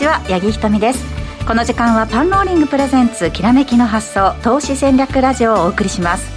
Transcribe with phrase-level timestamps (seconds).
[0.00, 1.04] ちは八木ひとみです。
[1.46, 6.32] この時間はパンローリングプレゼンツきらめきの発想投資戦略ラジオをお送りします。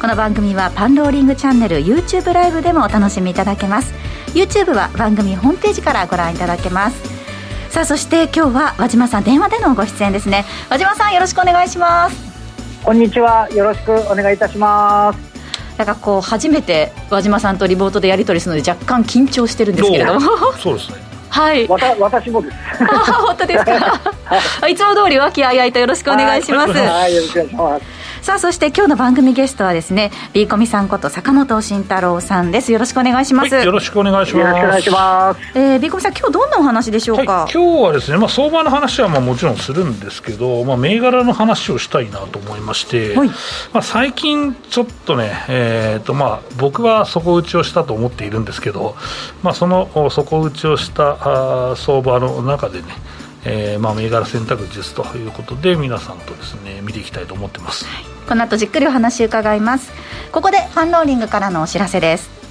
[0.00, 3.92] この番組はパンローリングチャンネル YouTube ライブでもお楽しみいただけます。
[4.34, 7.02] YouTube は番組ホームページからご覧いただけます。
[7.70, 10.44] さあそして今日は和島さん電話でのご出演ですね。
[10.70, 12.16] 和島さんよろしくお願いします。
[12.84, 15.18] こんにちはよろしくお願いいたします。
[15.76, 20.20] なんかこう初めて和島さんとリモートでやり取りするので若干緊張してるんですけれども。
[20.62, 21.66] そうですねはい。
[21.68, 22.56] わた私もです。
[22.80, 24.00] あ本当ですか。
[24.68, 26.72] いつも通り和気あいあいとよろしくお願いします。
[26.72, 27.97] はい、よろしくお願いします。
[28.28, 32.72] さあそして今日の番組ゲストはですねビーコミさんこと坂本慎太郎さんです。
[32.72, 34.44] よろしくお願いします、はい、よろしくお願いします。
[34.44, 35.58] よろしくお願いします。
[35.58, 43.34] えー、ビーコミさん今日どんなお話でしょうか、はい、今日はですねまあ相場の話はまあもちろんするんですけどまあ銘柄の話をしたいなと思いまして、はい、ま
[43.72, 48.94] あ最近ちょっとねえっ、ー、とまあ僕は底打ちをしたと思っているんですけど
[49.42, 52.88] まあその底打ちをしたあ相場の中でね
[53.44, 59.90] えーまあ、銘柄選択術ということで皆さんとですね見ていきたいと思ってます、はい、この後じっくりお話伺います。
[60.32, 62.47] ここでファンローリングからのお知らせです。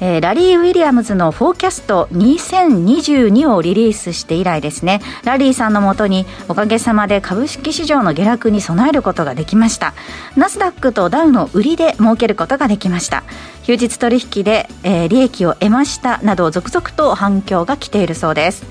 [0.00, 5.00] えー、ラリー・ウィリアムズのフォーキャスト2022をリリースして以来ですね。
[5.24, 9.94] ラリーさんのもとにおかげさまで株式市場の下落に備えることができました。
[10.36, 13.24] ナスダックとダウの売りで儲けることができました。
[13.64, 18.64] 休日取引で、えー、利益を得ましたなど続々と反響が来ているそうです。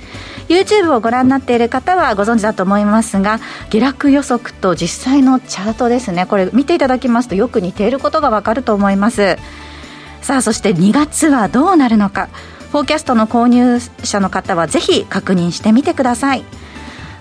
[0.48, 3.40] YouTube をご覧になっている方はご存知だと思いますが
[3.72, 6.26] 下落予測と実際のチャートですね。
[6.26, 9.38] これ見ていただきますとよく似ていることがわかると思います。
[10.26, 12.30] さあそして2月はどうなるのか。
[12.72, 16.44] フォーキャストの購入者の方はぜひ確認してみてください。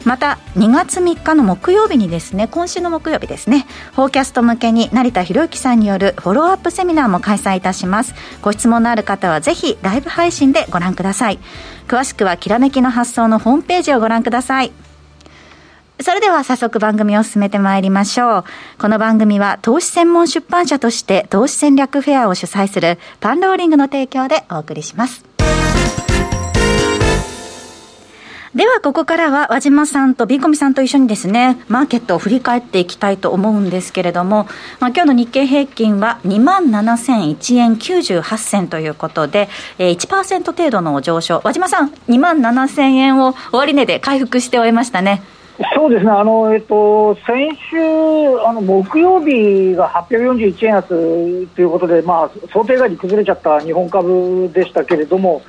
[0.07, 8.15] また2月3日の木曜日にですね今週の木曜日ですねフォーキャスト向けに成田博之さんによるフォローアップセミナーも開催いたします。
[8.41, 11.39] ご質問のある方はぜひライブ配信でご覧ください。
[11.87, 14.73] 詳しくはきらめきの発想のホームページをご覧ください。
[16.01, 18.45] それでは早速番組を進めてまいりましょう。
[18.79, 25.25] この番組は投資専門出版社として投資戦略フェアを主催するパンローリングの提供でお送りします。
[28.57, 34.47] では、ここからは和島さんとビーコミさんと一緒にですね、マーケットを振り返っていきたいと思うんですけれども、
[34.79, 41.41] まあ、今日の日経平均は2万7001円98銭ということで、えー、1%程度の上昇。
[41.43, 45.23] 和島さん、2万7000円を終値で回復して終えましたね。
[45.75, 47.77] そうですね、あのえっと、先週、
[48.45, 55.43] あの木曜日が841円安ということで、まあ、想定外に崩れちゃった日本株でしたけれども、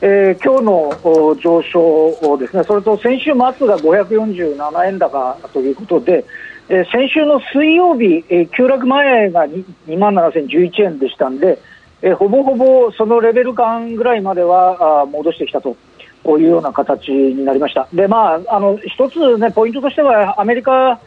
[0.00, 6.24] えー、今日の上昇ですね、それと先週末が547円高ということで、
[6.70, 11.58] えー、先週の水曜日、えー、急落前が2万7011円でしたんで、
[12.00, 15.76] えー、ほぼほぼそのレベル感ぐらいまではあ戻してきたと。
[16.22, 17.88] こういうような形になりました。
[17.92, 21.00] で、まあ、あの、一つね、ポイントとしては、アメリカ、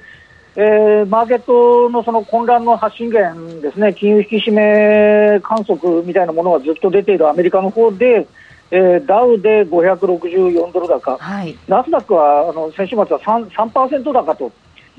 [0.57, 8.25] えー、マーケットのその混乱の発信源ですね、金融引き締め観測みたいなものがずっと出ているアメリカの方で、
[8.71, 14.51] えー、ダウで564ドル高、はい、ナスダックはあの先週末は 3%, 3高と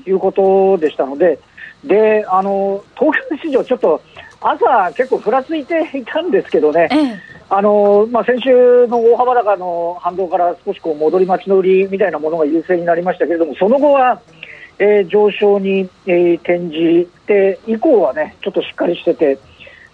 [0.05, 1.39] いうことでしたので、
[1.83, 4.01] であの東京市場、ちょっと
[4.39, 14.21] 朝、結構ふらついていたんですけどね、ええ、あのまあ、先週の大幅高の反動から少しこう戻り待ちの売りみたいなものが優勢になりましたけれども、その後は、
[14.79, 19.39] えー、上昇に、えー、転じて、以降はね、ちょっとしっかりしてて、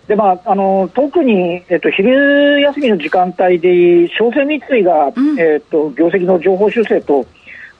[0.07, 7.25] でまあ、あの特に、えっと、昼休みの時間帯で、商船三井が、うん、えっと、業績の情報修正と、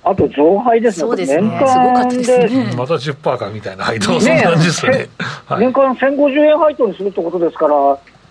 [0.04, 1.42] あと増配ですね、すね。
[1.42, 5.10] 年間で、ね、また10%かみたいな配当、そんな感じですね、
[5.46, 7.74] はい、年間1050円配当にするってことですから、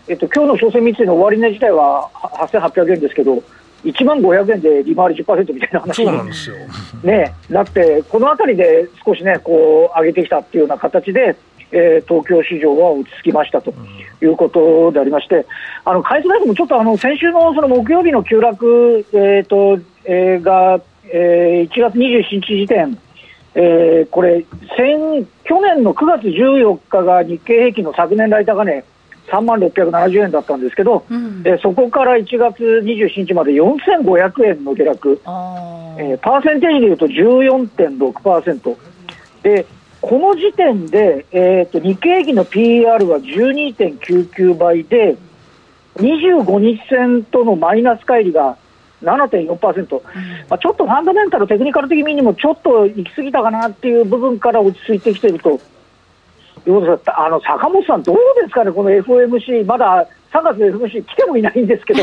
[0.08, 3.42] えっと今日の商船三井の終値自体は8800円ですけど、
[3.84, 6.04] 1万500円で利回り10%みたいな話。
[6.04, 11.36] にね、なって、このあたりで少しね、こう上げてきたっていうような形で、
[11.72, 13.74] えー、東京市場は落ち着きましたと
[14.20, 15.46] いうことでありまして、
[15.84, 22.98] あの、海津大臣もちょっとあの、先週のその木曜日の急落、えっ、ー、と、えー、が、えー、1月27日時点、
[23.54, 24.44] えー、これ
[24.76, 28.84] 先、去年の9月14日が日経平均の昨年来高値、
[29.28, 35.20] 3万670円だったんですけど、うん、えー、そこから1月27日まで4500円の下落、
[35.98, 38.76] えー、パーセンテージでいうと14.6%。
[39.42, 39.66] で
[40.00, 45.16] この時点で、えーと、日経平均の PR は12.99倍で、
[45.96, 48.56] 25日線とのマイナス乖離が
[49.02, 50.02] 7.4%、うん、
[50.48, 55.60] まあ、ちょっとファンダメンタル、テクニカル的にもちょっと行き過ぎたかなっていう部分から落ち着いてきていると
[56.66, 62.00] あの坂本さん、どうですかね、この FOMC、まだ3月の FOMC 来てもいないんですけど、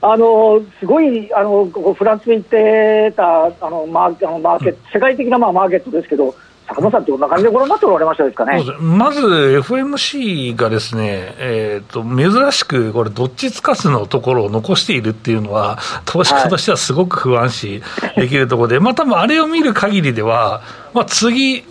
[0.00, 6.34] あのすごいあのフランスに行ってたあのマーあのマーケット、世界的なまあマーケットですけど、
[6.68, 8.36] 坂本さん、どんな感じでご覧になっておられましたです。
[8.36, 17.82] かねまず FMC がですね、えーと、珍しくこれ、どっちつかずのところを残しているっていうのは、投資家としてはすごく不安視
[18.16, 20.62] できるところで、はい、まあ多分あれを見る限りでは、
[20.94, 21.64] まあ、次、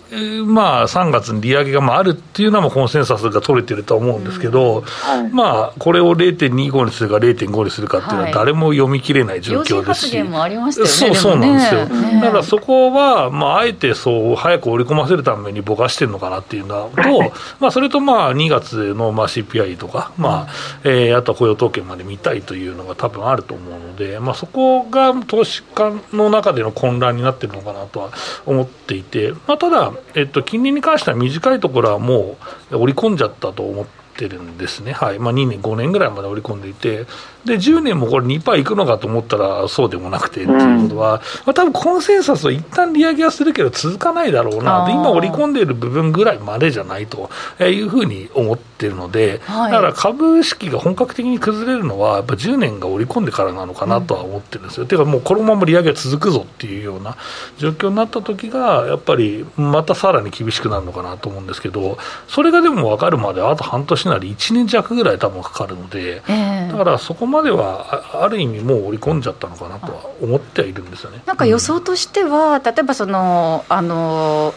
[0.46, 20.52] まあ、3月に利上げがまああるっていうのはコンセンサスが取れてると思うんですけど、うんはい、まあ、これを0.25にするか0.5にするかっていうのは、誰も読み切れない状況ですし、はい、そうそうなんですよ、ね、だからそこは、まあ、あえてそう早く織り込ませるためにぼかしてるのかなっていうのと、まあ、それとまあ2月のまあ CPI とか、まあ
[20.84, 28.10] えー、あとは雇用統計まで見たいというのが多分あると思うので、まあ、そこが投資家の中での混乱になってるのかなとは
[28.46, 29.11] 思っていて。
[29.12, 32.36] て、まあ、ただ、えっと、金利に関しては短いところはも
[32.70, 33.86] う織り込んじゃったと思っ
[34.16, 35.18] てるんですね、はい。
[35.18, 37.06] まあ、2年、5年ぐらいまで織り込んでいて、
[37.44, 47.30] で10年もこれ2%いくのかと思ったらそうでもなくてっていうことは、まあ多分コンセンサスは一旦利上げはするけど続かないだろうな、で今織り込んでいる部分ぐらいまでじゃないと
[47.60, 54.82] いうふうに思ってるので、はい、だから株式が本格的に崩れるのは、やっぱ10年が織り込んでからなのかなとは思ってるんですよ。
[54.82, 57.16] うん、ていうか、もうこのまま利上げが続くぞっていうような
[57.58, 61.98] 状況になった時が、やっぱりまたさらに厳しくなるのかなと思うんですけど、
[62.28, 71.22] それがでも分かるまであと半年なり1年弱ぐらい多分かかるので、えー、だからそこまではある意味もう織り込んじゃったのかなとは思ってはいるんですよね。
[71.26, 74.54] なんか予想としては、うん、例えばそのあの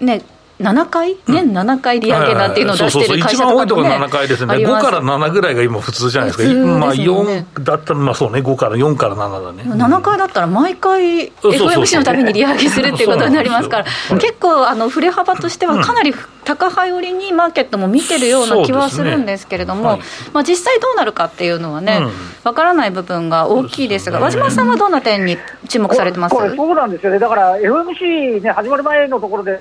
[0.00, 0.22] ね
[0.58, 9.62] 7回、年7回利上げなんていうのを出してる会社とかも、ね、一番多いところ7回ですね、5から7ぐらいが今、普通じゃないですか、すね、まあ、4だったら、まあそうね、5から4から7だね。
[9.64, 13.84] 7回だったら、毎回、FOMC のために利上げするっていうことになりますから、
[14.18, 16.14] 結構、あの振れ幅としては、かなり
[16.46, 20.00] 高派寄りにマーケットも見てるような気はするんですけれども、ねはい、
[20.32, 22.00] まあ、実際どうなるかっていうのはね、
[22.44, 25.36] わ、うん、からない部分が大きいですが、和島さんはどんな点に
[25.68, 26.34] 注目されてます？
[26.34, 29.60] これ、そうなんですよね、だから FOMC、ね、始まる前のところで、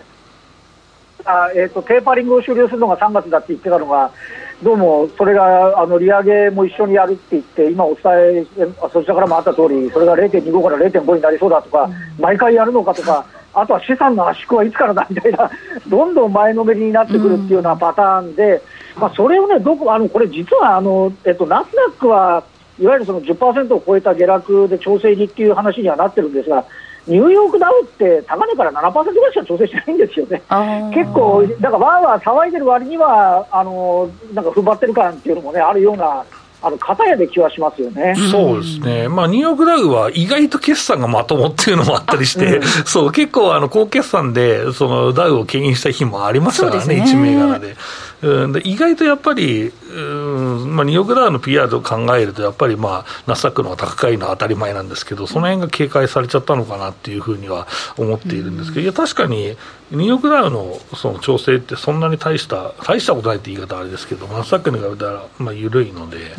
[1.25, 4.12] あえーと、テーパリングを終了するのが3月だって言ってたのが、
[4.63, 8.45] どうもそれがあの利上げも一緒にやるって言って、今お伝え、
[8.94, 11.89] そちらからもあった通り、それが0.25から0.5になりそうだとか、
[12.19, 15.50] 毎回やるのかとか、あとは資産の圧縮はいつからだみたいな、
[15.89, 18.62] どんどん前のめりになってくるっていうようなパターンで、
[18.98, 22.44] まあ、それをね、どこあのこれ、実はあの、えっと、ナスダックは
[22.80, 26.66] いわゆるその10%を超えた下落で調整にっていう話にはなってるんですが、
[27.07, 30.42] ニューヨークダウって高値から7%ぐらいしか調整してないんですよね、
[30.94, 36.25] 結構、だからわーわー騒いでる割には、あのなんか踏ん張ってる感っていうのもね、あるような。
[36.65, 38.15] あの片やで気はしますよね。
[38.31, 47.03] そうですね、まあ、ニューヨークダウは意外と決算がまともっていうのもあったりして、うん、そう結構あの高決算でそのダウを牽引した日もありましたからね、ね。
[47.03, 47.75] 1銘柄で。
[48.21, 57.67] うん、で意外とやっぱり、うんまあ、ニューヨークダウの PR と考えると、やっぱり、まあ、ナスダックの方が高いのは当たり前なんですけど、その辺が警戒されちゃったのかなっていうふうには
[57.97, 59.56] 思っているんですけど、いや、確かに
[59.91, 66.33] ニューヨークダウのその調整ってそんなに大した大したことないって言い方あれですけどナスダックに比べたらまあ緩いので、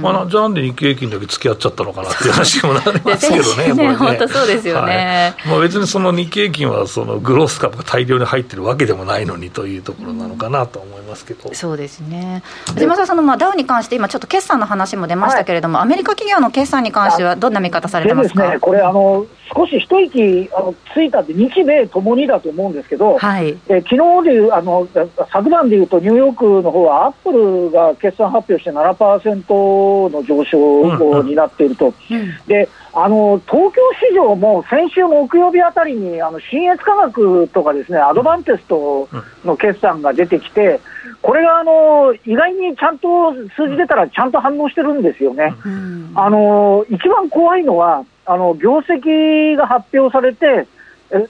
[0.00, 3.94] まあ、じゃあなんで日経平均だけ付き合っちゃったのかなっていう話にもなりますけどねね。
[3.96, 12.42] 本当そうですよね、はい、まあ、別にその日経平均はそのグロース株が大量に入ってるわけでもないのにというところなのかなと思いますけど、そうですね。
[12.78, 24.88] 島田さんのまあダウに関して今ちょっと決算の話も出ましたけれども、はい、アメリカ企業の決算に関してはどんな見方されてますか、ね、これあの少し一息あのついたって日米ともにだと思うんですけど、はい、え昨日でいうあの
[25.32, 32.16] 昨晩でいうとニューヨークの方はアップルが決算発表して7%の上昇になっていると、うん。
[32.16, 39.08] うん、であの東京市場も先週木曜日あたりにあの新越科学とかですねアドバンテスト
[39.44, 40.80] の決算が出てきて、
[41.22, 45.54] これがあの意外にちゃんと数字出たらちゃんと反応してるんですよね。
[45.64, 50.66] うん、あの一番怖いのはあの業績が発表されて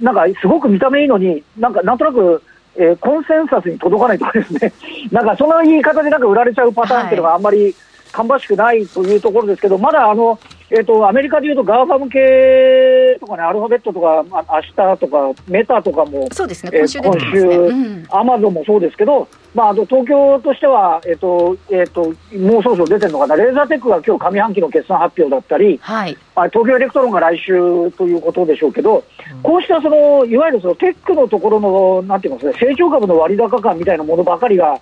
[0.00, 2.42] なんかすごく見た目いいのに、なんかなんとなく、
[2.76, 4.72] えー、コンセンサスに届かないとかですね、
[5.12, 7.74] なんかその言い方でなんか売られちゃうパターンっていうのがあんまり
[8.12, 10.38] 芳しくないというところですけど、まだあの、
[10.68, 29.04] えーと、アメリカでいうと、 GAFAM 系とかね、アルファベットとか、あ明日とか、メタとかも、そうですね、今週、アマゾンもそうですけど、まあ、あと東京としては、えっ、ー、とえーと、もうそろそろ出てるのかな、レーザーテックが今日上半期の決算発表だったり、はい、まあ、東京エレクトロンが来週ということでしょうけど、
[29.36, 34.80] うん、こうしたそのいわゆるそのテックのところの、なんて言いますか、成長株の割高感みたいなものばかりが、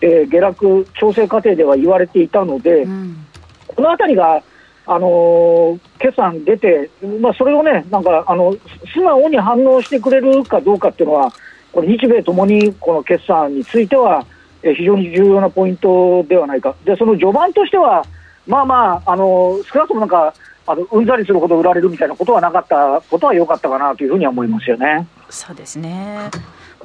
[0.00, 3.26] えー、下落調整過程では言われていたので、うん、
[3.68, 4.42] このあたりが、
[4.86, 6.90] あの、決算出て、
[7.20, 8.56] まあ、それをね、なんかあの
[8.94, 11.32] 素直に反応してくれるかどうかっていうのは、
[11.72, 14.24] これ日米ともにこの決算については、
[14.62, 18.04] え非常に重要なポイントではないか、でその序盤としては、
[18.46, 20.32] まあまあ、あの少なくともなんか、
[20.68, 25.06] あのうんざりするほど売られるみたいなことはなかったことは良かったかなというふうには思いますよね。
[25.30, 26.30] そうですね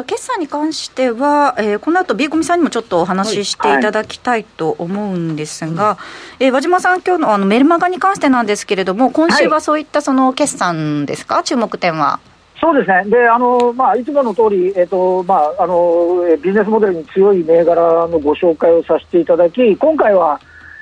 [0.06, 5.98] 決算に関しては、えー、この後ビーコミさんにもちょっとお話ししていただきたいと思うんですが、は
[6.40, 12.20] い、えー、和島さん、今日のあのメルマガに関してなんですけれども、今週はそういったその決算ですか、はい、注目点は。
[12.60, 20.40] そうですね、であのまあ、いつもの通り、えーとまああのビジネスモデルに強い銘柄のご紹介をさせていただき、今回は、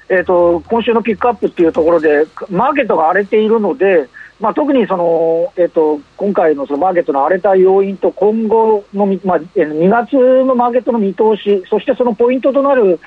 [0.10, 10.14] えーと、今週のピックアップっていうところで、マーケットが荒れているので、まあ、特にその、えーと、今回のそのマーケットの荒れた要因と、今後の、まあ、2月
[10.46, 13.00] のマーケットの見通し、そしてそのポイントとなる、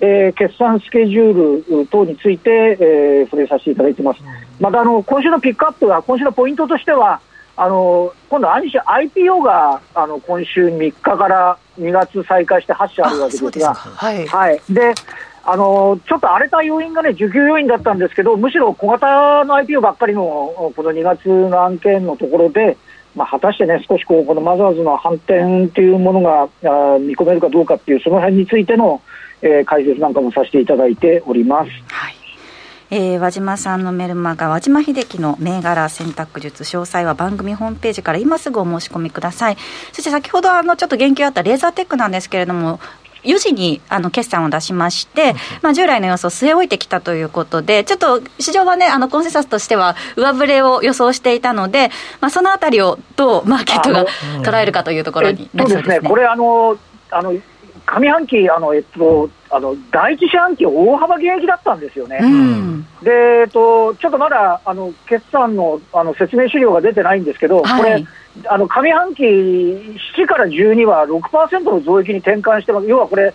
[0.00, 4.20] えー、決算スケジュール等について、えー、触れさせていただいてます。
[4.60, 7.20] またあの今週のピックアップは、今週のポイントとしては、
[7.60, 14.94] あの今度、兄 IPO があの今週3日から2月再開して8社あるわけですが、はい、はい、で
[15.50, 22.76] あのちょっと荒れた要因がね、需給要因だったんですけど、むしろ小型の IPO ばっかりのこの2月の案件のところで、
[23.14, 29.00] まあ、果たしてね、少しこうこのマザーズの反転というものがあ見込めるかどうかっていう、その辺についての、
[29.40, 31.70] えー、解説なんかもさせていただいております。
[31.86, 32.14] はい
[32.90, 39.58] えー、和島さんのメルマガ和島秀樹の銘柄選択術詳細は番組ホームページから今すぐお申し込みください
[39.92, 42.80] そして先ほどあのちょっと言及あったレーザーテックなんですけれども
[43.24, 54.06] 4時にあの決算を出しまして、まあ、従来の予想を据え置いてきたということで、ちょっと市場はね、あのコンセンサスとしては上振れを予想していたので、まあ、そのあたりをどうマーケットが
[54.42, 56.08] 捉えるかというところになりそうですね。
[56.08, 56.76] これあの
[57.10, 57.32] あの
[57.86, 62.18] 上半期、あのえっと、あの第一四半期、大幅減益だったんですよね。
[62.20, 68.04] うん、で、えっと、ちょっとまだあの決算のあの説明資料が出てないんですけど、はい、これ、
[68.46, 73.32] あの上半期7から12は6%の増益に転換してます、要はこれ、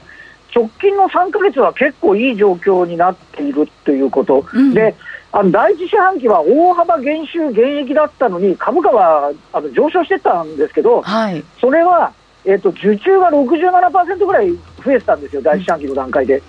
[0.55, 4.95] 直近の3か月は結構いい状況になっているということ、うん、で
[5.31, 12.13] あの第一四半期は大幅減収減益だったのに、株価はあの上昇してたんですけど、はい、それは
[12.45, 14.51] えーと、受注が67%ぐらい
[14.83, 16.41] 増えてたんですよ、第一四半期の段階で。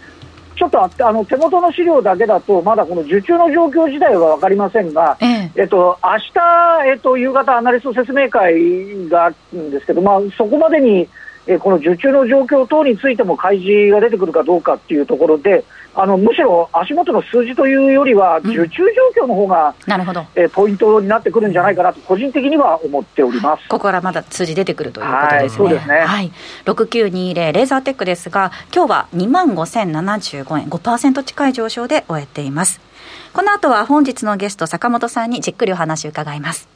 [0.57, 11.09] ちょっとああの手元の資料だけだと、まだこの受注の状況自体は分かりませんが、えええっと明日、えっと夕方、アナリスト説明会があるんですけど、まあ、そこまでに、
[11.47, 18.83] えこの受注の状況等についても開示が出てくるかどうかっていうところで、あのむしろ足元の数字というよりは、受注
[19.15, 25.67] 状況の方が、うん、なるほどえポイントになってくるんじゃないかなと、個人的には思っておりますここからまだ数字出てくるということですね。
[25.67, 26.33] はい、ねはい、
[26.65, 32.81] 6920レーザーテックですが、今日は2万5075円、5%近い上昇で終えています。
[33.33, 36.69] この後は本日のゲスト、坂本さんにじっくりお話を伺います。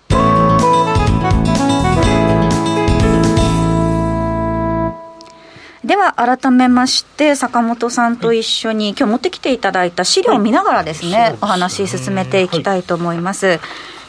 [5.89, 13.47] では改めまして坂本さんと一緒に今日持ってきていただいた資料を見ながらですね、はい、お話進めていきたいと思います。
[13.47, 13.61] はい。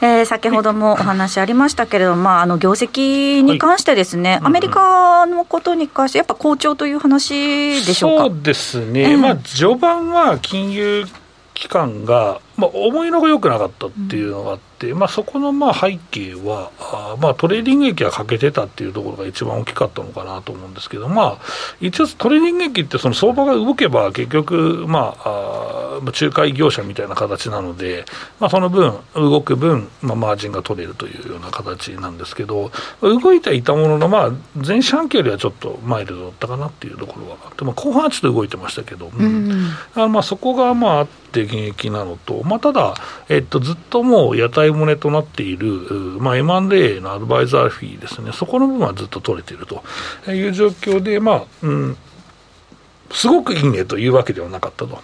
[0.01, 8.24] えー、先ほどもお話ありましたけれども、まあ、あの業績に関してですね、はい、アメリカのことに関して、やっぱ好調という話でしょうか？
[8.25, 11.05] そうですね、えー、まあ、序盤は金融
[11.53, 21.42] 機関が、まあ、思いのほか良くなかったっていうのがあって、まあ、そこのまあ背景はあ、まあ、トレーディング益が欠けてたっていうところが一番大きかったのかなと思うんですけど、まあ、
[21.82, 28.06] 一応トレーディング益ってその相場が動けば結局、まあ、あ仲介業者みたいな形なので、
[28.39, 42.96] まあ、その分動く分、まあ、マージンが取れるというような形なんですけど動いていたものの、まあ、前四半期よりはちょっとマイルドだったかなっていうところはあって、まあ、後半はちょっと動いてましたけど、うん、あまあそこがまああって減益なのと、まあ、ただ、
[43.29, 45.68] えっと、ずっともう屋台骨となっている、
[46.20, 49.84] まあ、M&A のアドバイザーフィーですね、そこの部分はずっと取れていると。
[50.32, 51.98] いう状況で、まあ、うん、
[53.12, 55.00] すごくいいねというわけではなかったと。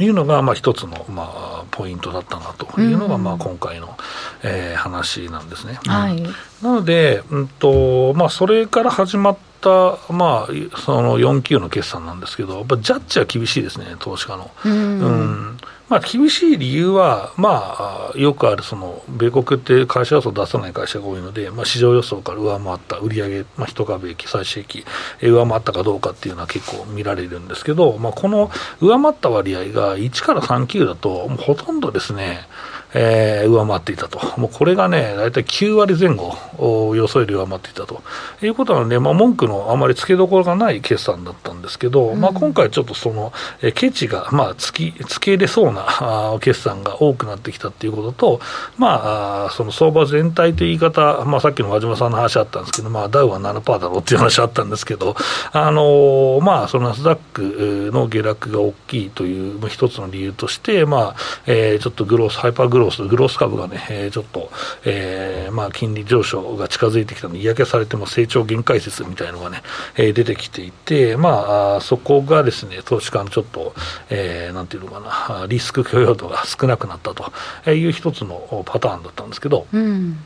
[0.00, 2.80] いうのが、まあ、一つの、まあ、ポイントだったなと。
[2.80, 3.94] いうのが、まあ、今回の、
[4.42, 5.78] えー、話なんですね。
[5.86, 6.22] はい、
[6.62, 14.50] なので、うんとまあ、それから始まった、まあ、その4級の決算なんですけど、やっぱジャッジは厳しいですね、投資家の。
[14.64, 15.58] うん、うん
[15.88, 24.84] まあ、厳しい理由は、まあ、よくあるその米国って会社予想出さない会社が多いので、まあ、市場予想から上回った売上、まあ、一株益、最終益、
[25.20, 32.46] 上回ったかどうかっていうのは結構見られるんですけど、まあ、この上回った割合が1から3級だと、もうほとんどですね、
[32.94, 38.02] えー、上回っていたと、もうこれがね、大体9割前後、予想より上回っていたと。
[38.46, 48.40] いうことなので、まあ、文句のあまりつけどころがない決算だったんですけど、うん、まあ、今回ちょっとその、えー、ケチが、まあ、つきつけれそうなあ決算が多くなってきたっていうことと、
[48.78, 55.14] まあ、その相場全体という言い方、まあ、さっきの和島さんの話あったんですけど、まあ、ダウは7%だろうっていう話あったんですけど、
[55.52, 64.50] あのー、まあ、そのナスダックの下落が大きいという一つの理由として、まあえー、ちょっとグロース、ハイパーグロース、グロース株がね、えー、ちょっと、
[64.84, 69.62] えーまあ、金利上昇が近づいてきたので、嫌気されても成長限界説みたいなのがね、
[69.96, 73.74] えー、出てきていて、まあ、そこがですね、投資家のちょっと、
[74.10, 80.24] えー、なんていうのかな、リスク許容度が少なくなったという一つのパターンだったんですけど、うん。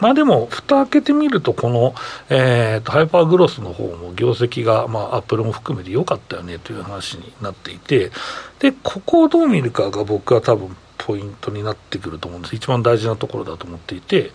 [0.00, 1.94] まあでも、蓋開けてみると、この、
[2.28, 8.10] えーと、ハイパーグロスの方も業績が、まあ、アップルも含めて良かったよねという話になっていて、
[8.58, 12.56] で、ここをどう見るかが僕は多分ポイントになってくると思うんです。
[12.56, 14.32] 一番大事なところだと思っていて、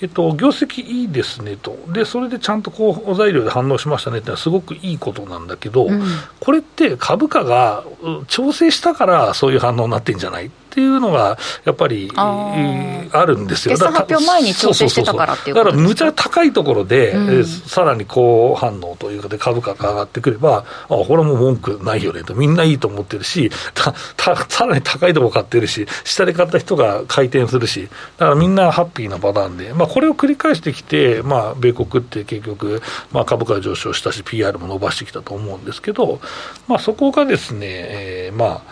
[0.00, 6.02] えっと、業績いいですねと、でそれでちゃんとこうお材料で反応しましたねってのはすごくいいことなんだけど、うん、
[6.40, 7.84] これって株価が
[8.28, 10.46] 調整したからそういう反応になってんじゃない？
[10.46, 13.72] っていうのが、やっぱりあるんですよ。
[13.72, 36.20] 決算発表前に調整してたからっていうだからむちゃ高いところで、うん、さらに好反応というかで株価が上がってくれば、あこれも文句ないよねと、みんないいと思ってるし、たたさらに高いところ買ってるし、下で買った人が回転するし、だからみんなハッピーなパターンで、まあ、これを繰り返してきて、まあ、米国って結局、まあ、株価上昇したし、PR も伸ばしてきたと思うんですけど、
[36.68, 38.62] まあ、そこがですね、えー、まあ、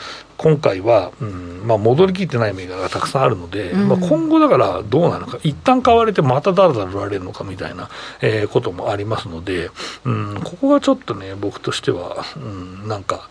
[0.40, 7.90] 今回は、うんまあ、戻りきってない銘柄がたくさんあるので、うん、まあ、今後だからどうなのか、一旦買われてまただらだら売られるのかみたいな、
[8.22, 9.70] えー、こともありますので、
[10.06, 13.28] うん、ここがちょっとね、僕としては、うん、なんか、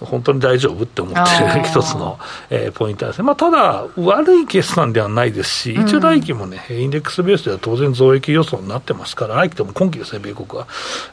[0.00, 2.18] 本当に大丈夫って思ってる一つの、
[2.48, 10.66] えー、ポイントですね、まあ、ただ、悪い決算ではないですし、一応来期もね、インデックスベースでは当然増益予想になってますから、来期でも今期ですね、米国は、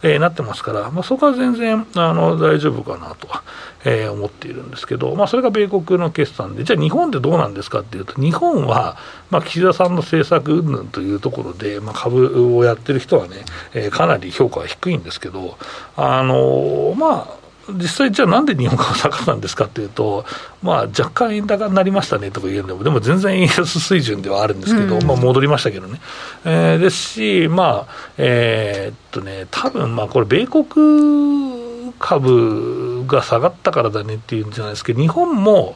[0.03, 3.43] えー、なってますから、まあ、そこは全然あの大丈夫かなとは、
[3.83, 8.97] えー、思っているんですけど、まあ、それが米国の決算で、じゃあ日本ってどうなんですかっていうと、日本は、
[9.29, 15.57] まあ、岸田さんの政策云々というところで、まあ、株をやってる人はね、えー、かなり評価は低いんですけど、
[15.97, 20.25] あのまあ、実際、じゃあなんで日本株下がったんですかっていうと、
[20.61, 25.99] まあ、若干円高になりましたねとか言うんでも、でも全然円安水準ではあるんですけど、うん、まあ、戻りましたけどね。
[26.45, 35.75] えー、ですし、まあ、えー、っとね、多分まあこれ、米国株が下がったからだねっていうんじゃないですけど、日本も、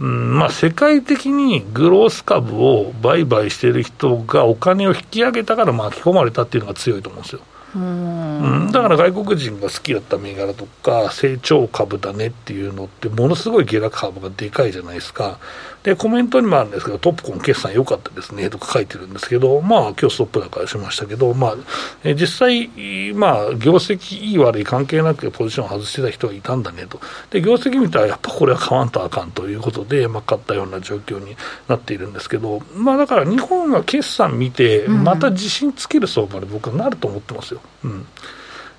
[0.00, 7.40] うんまあ、世界的にグロース株を売買している人がお金を引き上げたから巻き込まれたっていうのが強いと思うんですよ。
[7.74, 15.38] うん、だから外国人が好きだった銘柄とか、成長株だねっていうのって、ものすごい下落幅がでかいじゃないですか。
[15.84, 21.56] で、コメントにもあるんですけど、トップコン決算良かったですねとか書いてるんですけど、まあ、今日ストップ高しましたけど、まあ、
[22.02, 26.98] え実際、まあ、業績いい悪い関係なくポジション外してた人がいたんだねと。
[27.30, 31.36] で、業績見たら、やっぱこれは買わんとあかんということで、まあ、買ったような状況に
[31.68, 37.60] なっているんですけど、まあ、だから日本が決算見て、また自信つける相場で僕はなると思ってますよ。
[37.84, 38.06] うん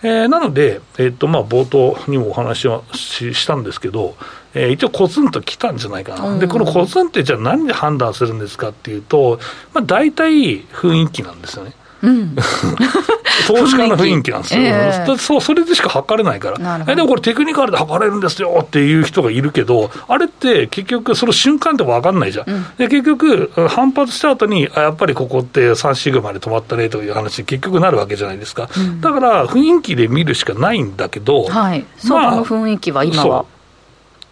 [0.04, 4.16] えー、なので、えーとまあ、冒頭にもお話はししたんですけど、
[4.56, 9.40] えー、一応、コツンと来たんじゃないかな、うん、でこのコツンって、じゃあ、何で判断するんですかっていうと、
[9.74, 11.74] まあ、大体雰囲気なんですよね。
[12.04, 12.36] うん、
[13.48, 33.46] 投資家の雰囲気なんですよ、えー、そうそれでしか測れないから、えでもこれ、テクニカルで測れるんですよっていう人がいるけど、あれって結局、その瞬間って分かんないじゃん、うん、で結局、反発した後にあやっぱりここって3シグマで止まったねという話に結局なるわけじゃないですか、うん、だから雰囲気で見るしかないんだけど、はい、まあ、の雰囲気は今は。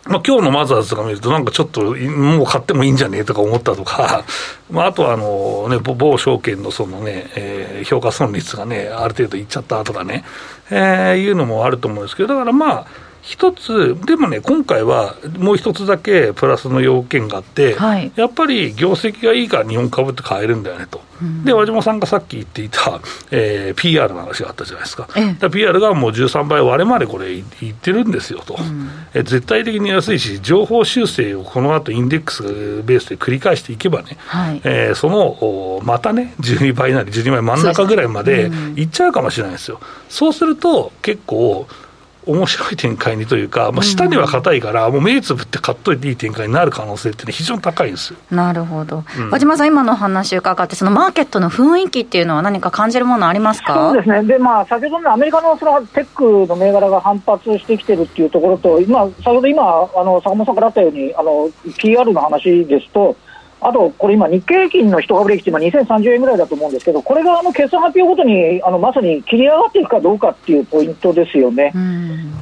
[0.06, 4.26] まあ今日のマザーズとか見ると、なんかちょっともう買ってもいいんじゃねえとか思ったとか、
[4.70, 10.26] まあ、あとはあの、ね、某証券のそのね、えー、評価損率がね、ある程度いっちゃったとかね、
[10.70, 12.86] えー、いうのもあると思うんですけど、だからまあ、
[13.24, 23.00] 一つ、でもね、今回はもう一つだけプラスの要件があって、はい、やっぱり業績がいいから日本株って買えるんだよねと、うん、で和島さんがさっき言っていた、
[23.32, 32.44] えー、PR の話があったじゃないですか、か PR がもう13倍割れまでこれ言ってるんですよと、うん、え絶対的に安いし、情報修正をこの後インデックス
[32.84, 39.80] ベースで繰り返していけばね、はい、えー、そのまたね、12倍なり、12倍真ん中ぐらいまでいっちゃうかもしれないですよ。
[40.10, 41.68] そうすると結構
[42.26, 53.92] 面白い展開にというか、まあ、下には硬いから、もう目つぶって買っといていい展開になる可能性って、ね、非常に高いですなるほど、和島さん、今の話伺って、そのマーケットの雰囲気っていうのは、何か感じるものありますか？
[53.92, 63.16] そうですね、でまあ、先ほどのアメリカのそのテックの銘柄が反発してきてるっていうところと、今、先ほど今、あの坂本さんからあったように、あの PR の話ですと、
[63.66, 71.72] あと、これ今、日経平均の一株利益って今2030円ぐらいだと思うんですけど、これがあの決算発表ごとにあのまさに切り上がっていくかどうかっていうポイントですよね。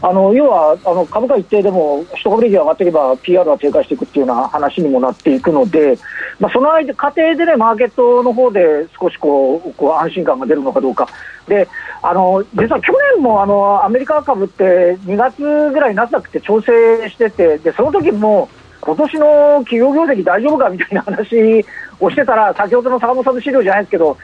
[0.02, 5.98] あの要はあの株価一定でも一株利益が上がっていけば PR は低下していくっていうような話にもなっていくので、
[6.40, 11.08] まあ、その間過程でね、マーケットの方で少しこうこう安心感が出るのかどうか。
[11.48, 11.68] で
[12.04, 16.72] あの実は去年もあのアメリカ株って2月ぐらいナスダックって調整
[17.10, 18.50] してて、でその時も
[18.82, 19.28] 今年の
[19.64, 21.64] 企業業績大丈夫かみたいな話
[22.00, 24.18] をしてたら、先ほどの坂本さんの資料じゃないですけど、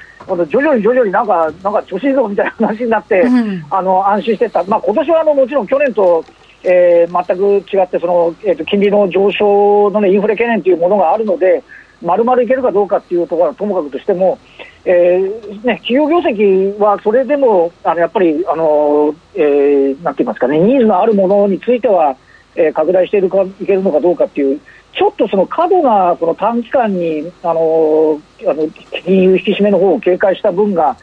[0.49, 6.25] 徐々に徐々になんか、なんか調子いいぞみたいな話になって、うん、あの安心してた、まあ今年はあのもちろん去年と、
[6.63, 11.63] えー、全く違って、そのえーと、金利の上昇の、ね、インフレ懸念というものがあるので、
[12.01, 14.37] まるまるいけるかどうかっていうところはともかくとしても、
[14.85, 22.15] えーね、企業業績はそれでもあのやっぱり、あのえー、なんて言いますかね、ニーズのあるものについては、
[22.57, 24.59] えー、拡大しているかいけるのかどうかっていう、
[24.93, 28.67] ちょっとその過度なこの短期間にあのあの
[29.05, 30.97] 金融引き締めの方を警戒した分が、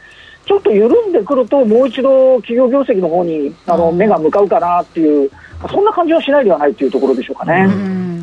[0.45, 5.31] ちょっと緩んでくると、もう一度企業業績の方にあの目が向かうかなっていう、
[5.71, 8.14] そんな感じはしないではないというところでしょうかね。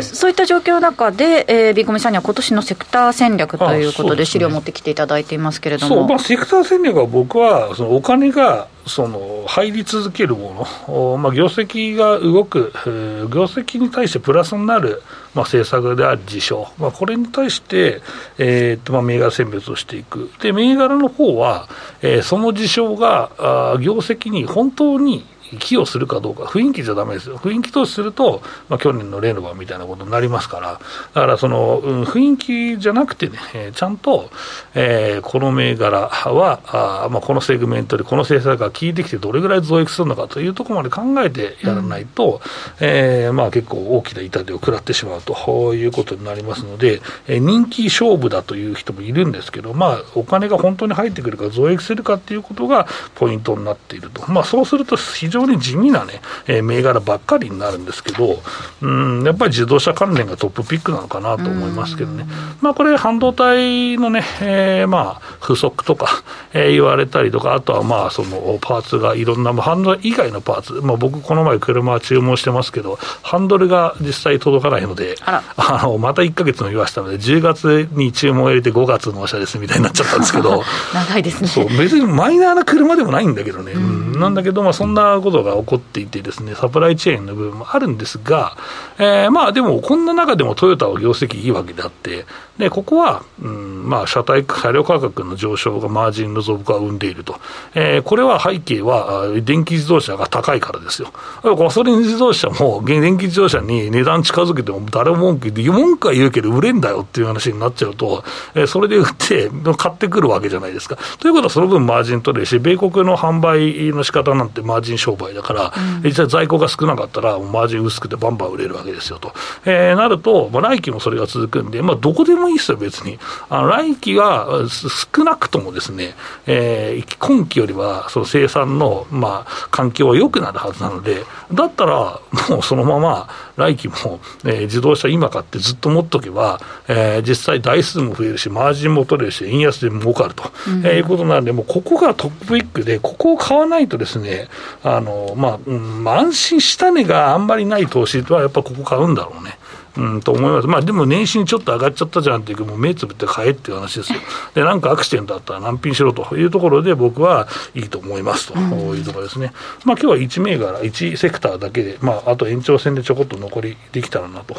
[0.00, 15.02] そういった状況の中で、えー、ビーコミさんには今年のセクター戦略ということで、資料を持ってきていただいていますけれども、まあ、セクター戦略は僕は、そのお金がその入り続けるもの、まあ、業績が動く、業績に対してプラスになる、
[15.34, 18.02] まあ、政策である事象、まあ、これに対して、
[18.38, 21.68] えーとまあ、銘柄選別をしていく、で銘柄の方は、
[22.02, 25.24] えー、その事象があ業績に本当に
[25.58, 30.80] 寄与するかどうか、雰囲気じゃだめですよ、雰囲気投資すると、まあ、去年のレノバみたいなことになりますから、
[31.14, 34.30] だからその、うん、雰囲気じゃなくてね、えー、ちゃんと、
[34.74, 42.40] えー、この銘柄は、あまあ、このセグメントでこの政策が効いてきて、どれぐらい増益するのかというところまで考えてやらないと、
[42.80, 54.30] うん、えー、まあ、結構大きな痛手を食らってしまうということになりますので、えー、人気勝負だという人もいるんですけど、まあ、お金が本当に入ってくるか、増益するかっていうことがポイントになっていると。
[54.30, 58.40] まあ、そうすると非常に地味なね、えー、銘柄ばっかりになるんですけど、
[58.80, 62.26] うん、やっぱり自動車関連がトップピックなのかなと思いますけどね。
[62.60, 75.42] まあ、これ半導体のね、えー、まあ、不足とか、えー、言われたりとか、あとはまあ、そのパーツがいろんな、まあ、ハンドル以外のパーツ、まあ、僕この前車注文してますけど、ハンドルが実際届かないので、あ
[75.84, 81.48] の、また1か月も言わしたので、10月に注文を入れて5月納車ですみたいになっちゃったんですけど、 長いですね。
[81.48, 88.56] そう、別にマイナーな車でもないんだけどね、うん、なんだけど、まあ、そんなことが起こっていてですね、サプライチェーンの部分もあるんですが、
[88.98, 92.26] えー、まあでも、こんな中でもトヨタは業績いいわけであって、
[92.58, 97.40] でここは、うんまあ、車体車両価格の上昇がマージンの増加を生んでいると、
[97.74, 101.12] えー、これは背景は電気自動車が高いからですよ、
[101.42, 110.96] ガソリン自動車も電気自動車に値段近づけても誰も文句言って、文句は言うけど売れんだよっていう話になっちゃうと、えー、それで売って買ってくるわけじゃないですか。
[111.18, 119.32] ということは、その分マージン取れるし、米国の販売の仕方なんてマージン商売だから、うん、実際在庫が少なかったら、マージン薄くてバンバン売れるわけですよと。
[119.64, 123.18] えー、なると、まあ、来期もそれが続くんで、まあ、どこでもいいですよ、別に。
[123.48, 124.66] あの来期は
[125.14, 126.14] 少なくともですね、
[126.46, 144.48] えー、今期よりはその生産の、まあ、環境は良くなるはずなので、だったら、もうそのまま来期も、えー、自動車今買ってずっと持っとけば、えー、実際台数も増えるし、マージンも取れるし、円安で儲かると、うん、えー、いうことなんで、もうここがトップウィックで、ここを買わないとですね、
[144.82, 149.58] あのまあ、うん、安心した値があんまりない投資は、やっぱここ買うんだろうね。
[149.96, 154.18] うん、と思います、まあ、でも年始にちょっと上がっちゃったじゃんっていう、もう目つぶって買えっていう話ですよ、
[154.54, 158.58] でなんかアクシデントあったら難品しろというところで、僕はいいと思いますと。
[158.62, 159.52] いうところですね、
[159.84, 164.56] まあ今日は1銘柄、1セクターだけで、まあ、あと延長戦でちょこっと残りできたらなと、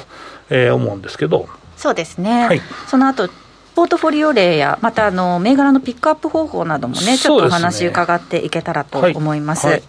[0.49, 1.47] えー、思うんですけど。
[1.77, 3.27] そうですね、はい、その後
[3.75, 9.81] ポートフォリオ例や、またあの銘柄のピックアップ方法などもね、ちょっとお話伺っていけたらと思います。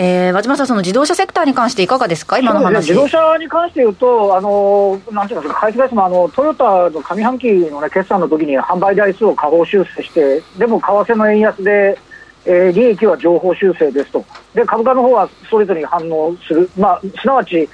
[0.00, 11.98] えー、和島さん、その自動車セクターに関していかがですか、今の話、自動車に関して言うと、あのなんていうんですか、会社ですもあのトヨタの上半期の、ね、決算の時に販売台数を下方修正して、でも為替の円安で、
[12.46, 17.68] えー、利益は上方修正ですと、で株価の方はストレートに反応する、まあ、すなわち、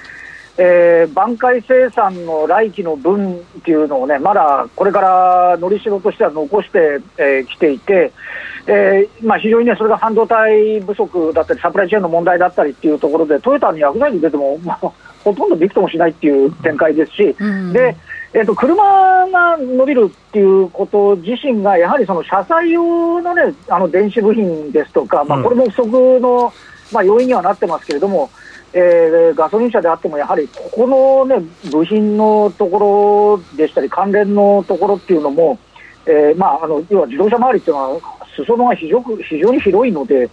[0.57, 8.13] えー、挽回生産の来期の分っていうのをね、まだこれからのりしろとしては残してき、えー、ていて、
[8.67, 14.91] えーまあ、非常にね、それが半導体不足だったり、サプライチェーンの問題だったりっていうところで、トヨタに薬剤に出ても、 まあ、
[15.23, 17.95] ほとんどびくともしないっていう展開ですし、うん、で
[18.33, 18.83] えーと、車
[19.31, 26.51] が伸びるっていうこと自身が、やはりその車載用の,、ね、あの電子部品ですとか、まあ、これも不足の、
[26.91, 28.29] まあ、要因にはなってますけれども、
[28.77, 35.57] えー、ガソリン車であっても、やはりここの、ね、部品のところでしたり、関連のところっていうのも、
[36.05, 38.01] えーまあ、あの要は自動車周りっていうのは、
[38.35, 40.29] 裾野が非常非常に広いので、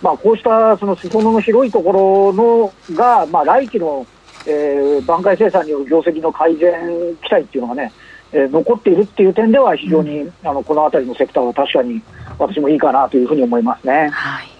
[0.00, 4.06] まあ、こうしたその裾野の広いところのが、まあ、来期の、
[4.46, 7.92] えー、挽回生産による業績の改善期待っていうのがね、
[8.32, 12.00] えー、残っているっていう点では、非常に、うん、あのこの辺りのセクターは確かに
[12.38, 14.08] 私もいいかなというふうに思いますね。
[14.08, 14.51] はい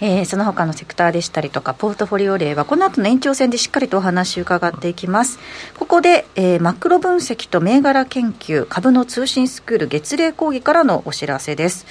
[0.00, 5.38] えー、その他のセクターでしたりとか、ポートフォリオ例は、この後の延長戦でしっかりとお話を伺っていきます。
[5.78, 11.86] ここで、えー、マクロ分析と銘柄研究、株の通信スクール月例講義からのお知らせです。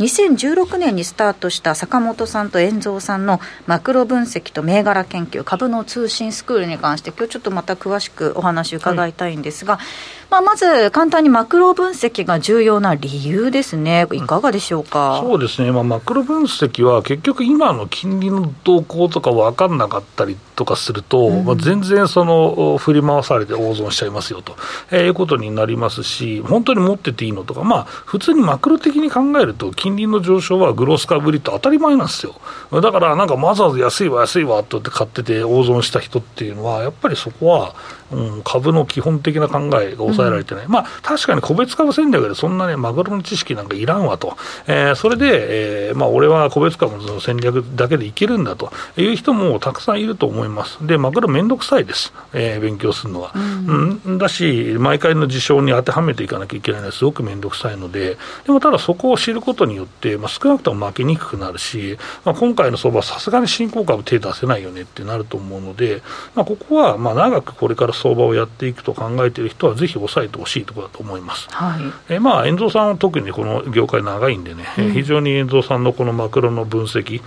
[0.00, 9.86] 2016年にスタートした坂本さんと遠蔵さんのマクロ分析と銘柄研究株の通信スクールに関して今日ちょっとまた詳しくお話伺いたいんですが、はい、
[10.30, 14.06] まあ、まず簡単にマクロ分析が重要な理由ですね。
[14.12, 24.56] いかがでしょうか、うん、そうですね、まあ、マクロ分析は結局今の金利の動向とか分かんなかったりとかすると、うん、まあ、全然その振り回されて大損しちゃいますよと、
[24.90, 32.34] えー、いうことになりますし本当に持ってていいのとかまあ普通にマクロ的に考えると金金利の上昇はグロス株売りって当たり前なんですよ。
[32.80, 37.74] だからなんかわざわざ安いわ安いわって買ってて大損した人っていうのは、やっぱりそこは、
[38.12, 50.86] うん、株の基本的な考えが抑えられてない、うん、まあ確かに個別株戦略でそんなね、マグロの知識なんかいらんわと、えー、それで、えー、まあ、俺は個別株の戦略だけでいけるんだという人もたくさんいると思います。
[50.86, 53.32] で、マグロめんどくさいです、えー、勉強するのは。
[53.34, 66.02] うん、うん、だし、毎回の事象に当てはめていかなきゃいけないのはすごくめんどくさいので、でもただそこを知ることによって、まあ、少なくとも負けにくくなるし、まあ、今回の相場はさすがに新興株手出せないよねってなると思うので、
[66.34, 71.48] まあ、ここはまあ長くこれから相場をやっていくと考えている人は、ぜひ抑えてほしいところだと思います。
[71.50, 77.22] はい、えまあ、遠藤さんは特にこの業界長いんでね、うん、非常に遠藤さんのこのマクロの分析、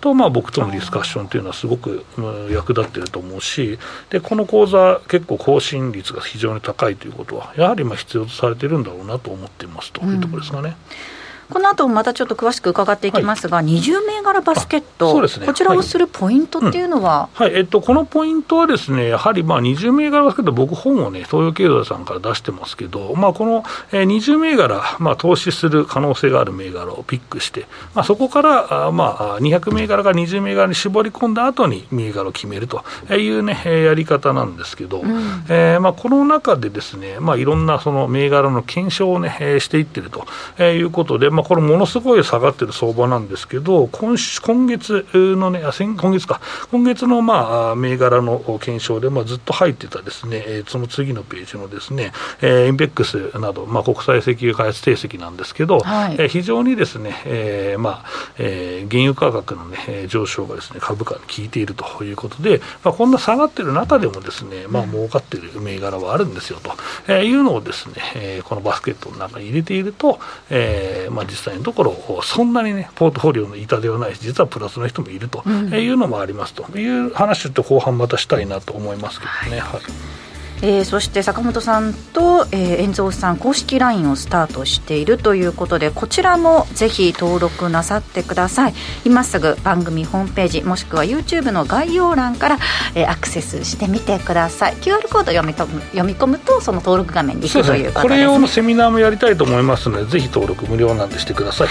[0.00, 2.04] と、まあ、僕とのディスカッションというのはすごく
[2.50, 10.76] 役立っていると思うしでこの講座結構更新率が非常に高いということはやはりまあ必要とされているんだろうなと思っていますというところですかね。
[11.12, 11.17] うん
[11.50, 17.52] この後もまたちょっと詳しく伺っていきますが、はい、20銘柄バスケット、ね、こちらをするポイントっていうのは、はい、うん。
[17.54, 32.84] はい、えっと、このポイントはですね、やはりまあ20銘柄バスケット、僕、本をね、東洋経済さんから出してますけど、まあ、この20銘柄、まあ、投資する可能性がある銘柄をピックして、まあ、そこからあ、まあ、200銘柄から20銘柄に絞り込んだ後に銘柄を決めると
[33.14, 40.26] いうね、やり方なんですけど、うん、えー、まあ、この中でですね、まあ、いろんなその銘柄の検証をね、していってると
[40.62, 46.40] いうことで、まあ、これ、ものすごい下がってる相場なんですけど、今今月のね、今月か、
[46.72, 58.04] 今月のまあ銘柄の検証で、まあ、ずっと入ってたですね、その次のページのですね、えー、インペックスなど、まあ、国際石油開発定石なんですけど、はい、えー、非常にですね、えーまあ
[58.38, 66.72] えー、原油価格の、ね、上昇がですね株価に効いているということで、まあ、こんな下がってる中でもですね、まあ儲かってる銘柄はあるんですよと、
[67.06, 70.18] えー、いうのをですね、えー、このバスケットの中に入れていると、
[70.50, 76.78] えーまあ、実際のところ、そんなにね、ポートフォリオの板ではないし、実はプラスの人もいるというのもありますと。
[76.78, 79.60] いう話って後半またしたいなと思いますけどね。
[79.60, 80.17] はい、はい
[80.62, 88.74] えー、そして坂本さんと、えー、遠蔵さん公式 LINE をスタートしているということでこちらもぜひ登録なさってください。
[89.04, 92.58] 今すぐ番組ホームページもしくは YouTube の概要欄から、
[92.94, 94.74] えー、アクセスしてみてください。
[94.74, 101.68] QR コード読み込む読み込むとその登録画面に行くということです、ね、これ用のセミナーもやりたいと思いますのでぜひ登録無料なんでしてください。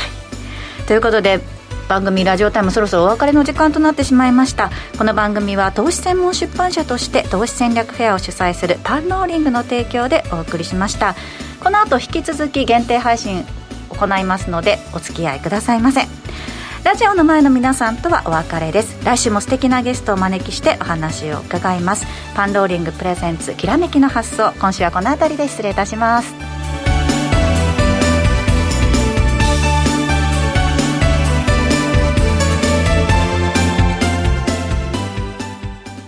[0.87, 1.56] ということで
[1.87, 4.71] 番組ラジオタイムそろそろお別れの時間となってしまいました。
[4.97, 11.15] この番組は投資専門出版社として投資戦略フェアを主催するパンローリングの提供でお送りしました。
[11.63, 13.45] この後引き続き限定配信
[13.89, 16.01] 行いますのでお付き合いくださいませ。
[16.83, 18.97] ラジオの前の皆さんとはお別れです。
[19.05, 22.05] 来週も素敵なゲストをお招きしてお話を伺います。
[22.35, 24.53] パンローリングプレゼンツきらめきの発想。
[24.59, 26.56] 今週はこの辺りで失礼いたします。